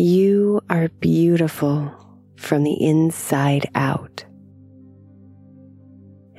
[0.00, 1.92] You are beautiful
[2.36, 4.24] from the inside out.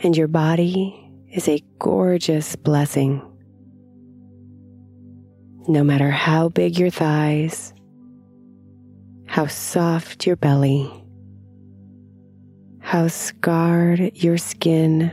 [0.02, 3.22] And your body is a gorgeous blessing.
[5.68, 7.74] No matter how big your thighs,
[9.28, 10.90] how soft your belly,
[12.80, 15.12] how scarred your skin,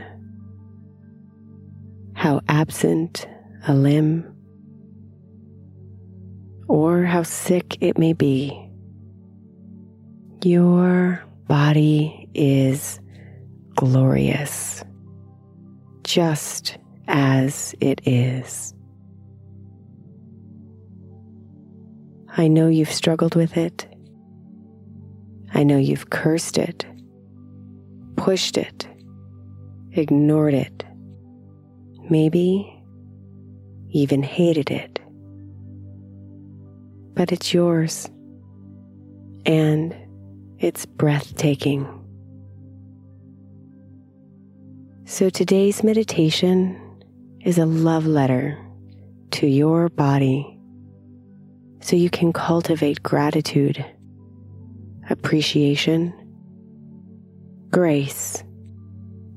[2.13, 3.27] how absent
[3.67, 4.36] a limb
[6.67, 8.69] or how sick it may be,
[10.43, 12.99] your body is
[13.75, 14.83] glorious,
[16.03, 18.73] just as it is.
[22.35, 23.87] I know you've struggled with it.
[25.53, 26.85] I know you've cursed it,
[28.15, 28.87] pushed it,
[29.93, 30.83] ignored it,
[32.09, 32.73] maybe
[33.89, 34.96] even hated it
[37.17, 38.07] but it's yours.
[39.45, 39.95] And
[40.59, 41.87] it's breathtaking.
[45.05, 46.79] So today's meditation
[47.41, 48.63] is a love letter
[49.31, 50.59] to your body
[51.79, 53.83] so you can cultivate gratitude,
[55.09, 56.13] appreciation,
[57.71, 58.43] grace,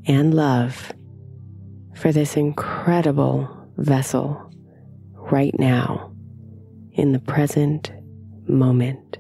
[0.06, 0.92] and love
[1.94, 4.50] for this incredible vessel
[5.14, 6.09] right now
[7.00, 7.91] in the present
[8.47, 9.16] moment.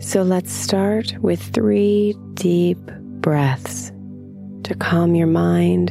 [0.00, 2.78] So let's start with three deep
[3.20, 3.92] breaths
[4.62, 5.90] to calm your mind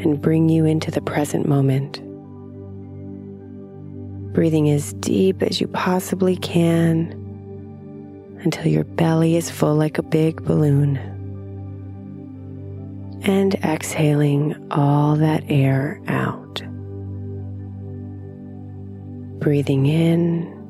[0.00, 2.02] and bring you into the present moment.
[4.34, 7.12] Breathing as deep as you possibly can
[8.42, 11.19] until your belly is full like a big balloon
[13.22, 16.62] and exhaling all that air out.
[19.40, 20.60] Breathing in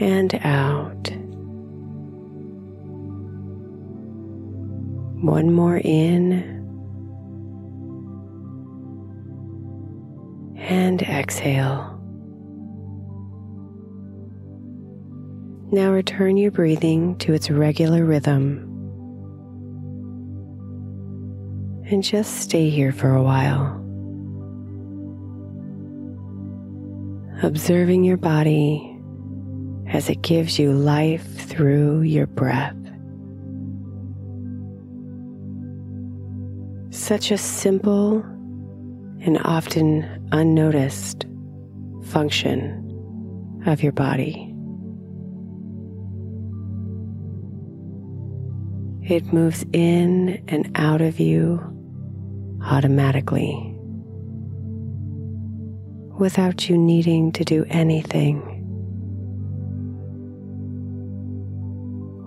[0.00, 1.10] and out.
[5.22, 6.32] One more in
[10.56, 11.91] and exhale.
[15.72, 18.72] Now return your breathing to its regular rhythm
[21.92, 23.78] And just stay here for a while.
[27.42, 28.98] Observing your body
[29.88, 32.74] as it gives you life through your breath.
[36.88, 38.20] Such a simple
[39.20, 41.26] and often unnoticed
[42.04, 42.78] function
[43.66, 44.51] of your body.
[49.12, 51.60] It moves in and out of you
[52.64, 53.52] automatically
[56.18, 58.38] without you needing to do anything.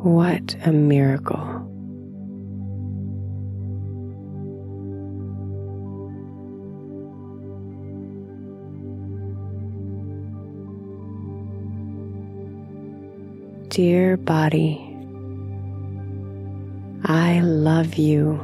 [0.04, 1.64] What a miracle.
[13.70, 14.85] Dear body,
[17.15, 18.38] I love you.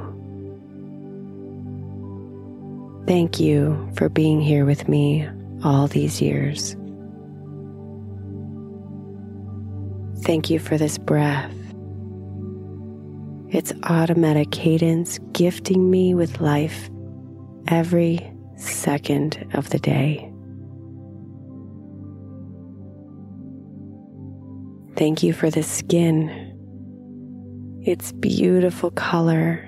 [3.05, 5.27] Thank you for being here with me
[5.61, 6.77] all these years.
[10.23, 11.53] Thank you for this breath,
[13.49, 16.89] its automatic cadence gifting me with life
[17.67, 20.31] every second of the day.
[24.95, 26.40] Thank you for the skin,
[27.83, 29.59] its beautiful color,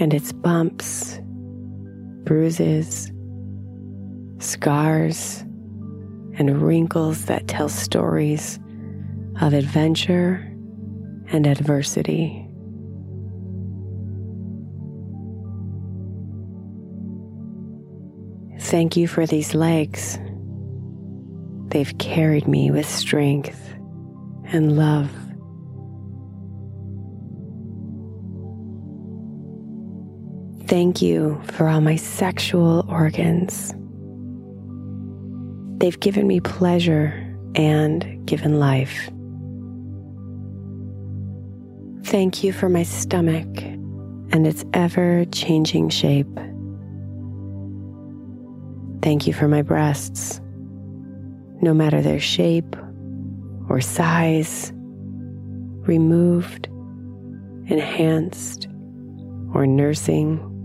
[0.00, 1.20] and its bumps,
[2.24, 3.12] bruises,
[4.38, 5.40] scars,
[6.38, 8.58] and wrinkles that tell stories
[9.40, 10.36] of adventure
[11.30, 12.44] and adversity.
[18.60, 20.18] Thank you for these legs.
[21.68, 23.74] They've carried me with strength
[24.44, 25.27] and love.
[30.68, 33.72] Thank you for all my sexual organs.
[35.78, 37.14] They've given me pleasure
[37.54, 39.08] and given life.
[42.04, 43.46] Thank you for my stomach
[44.30, 46.38] and its ever changing shape.
[49.00, 50.38] Thank you for my breasts,
[51.62, 52.76] no matter their shape
[53.70, 54.70] or size,
[55.86, 56.66] removed,
[57.68, 58.68] enhanced,
[59.54, 60.56] or nursing.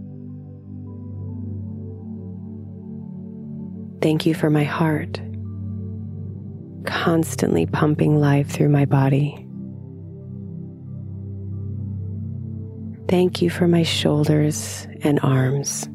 [4.04, 5.22] Thank you for my heart,
[6.86, 9.48] constantly pumping life through my body.
[13.08, 15.88] Thank you for my shoulders and arms,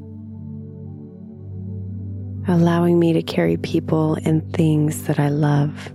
[2.49, 5.93] allowing me to carry people and things that I love.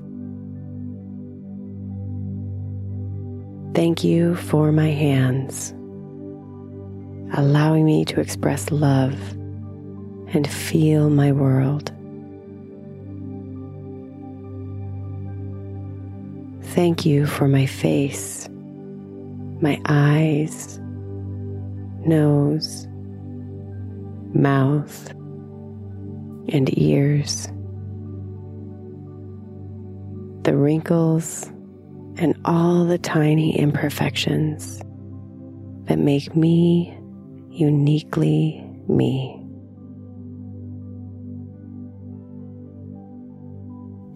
[3.74, 5.72] Thank you for my hands,
[7.36, 9.18] allowing me to express love
[10.36, 11.93] and feel my world.
[16.74, 18.50] Thank you for my face,
[19.62, 20.80] my eyes,
[22.04, 22.88] nose,
[24.34, 25.12] mouth,
[26.50, 27.46] and ears.
[30.42, 31.46] The wrinkles
[32.18, 34.82] and all the tiny imperfections
[35.84, 36.98] that make me
[37.52, 39.40] uniquely me.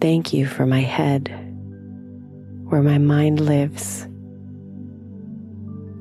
[0.02, 1.47] Thank you for my head,
[2.70, 4.08] where my mind lives,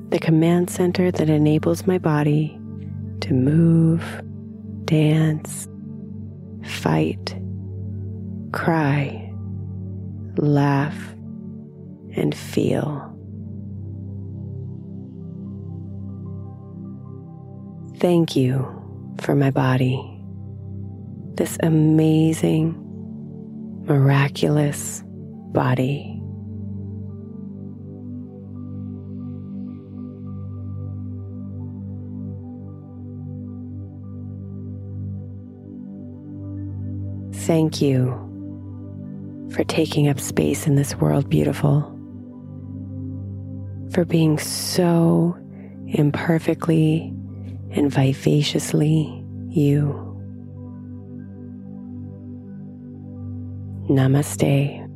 [0.09, 2.59] the command center that enables my body
[3.21, 4.03] to move,
[4.85, 5.67] dance,
[6.63, 7.39] fight,
[8.51, 9.33] cry,
[10.37, 10.97] laugh,
[12.15, 13.13] and feel.
[17.99, 18.65] Thank you
[19.21, 19.99] for my body,
[21.35, 22.75] this amazing,
[23.87, 25.03] miraculous
[25.53, 26.16] body.
[37.47, 38.11] Thank you
[39.53, 41.81] for taking up space in this world, beautiful
[43.93, 45.37] for being so
[45.87, 47.13] imperfectly
[47.71, 49.93] and vivaciously you.
[53.89, 54.86] Namaste.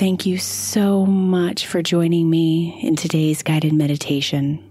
[0.00, 4.64] Thank you so much for joining me in today's guided meditation.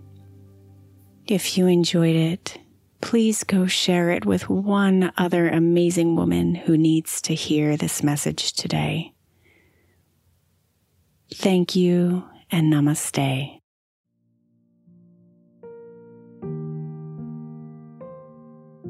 [1.27, 2.57] If you enjoyed it,
[3.01, 8.53] please go share it with one other amazing woman who needs to hear this message
[8.53, 9.13] today.
[11.31, 13.59] Thank you and namaste.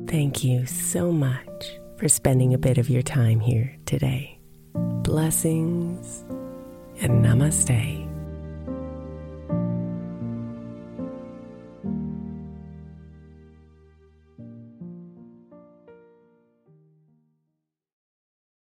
[0.08, 4.38] Thank you so much for spending a bit of your time here today.
[5.09, 6.21] Blessings
[7.01, 8.08] and namaste.